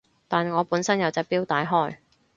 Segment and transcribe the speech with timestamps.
[0.27, 1.97] 但我本身有隻錶戴開